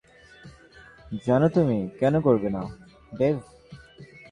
[1.25, 2.61] জানি তুমি কেন করবে না,
[3.17, 3.35] ডেভ।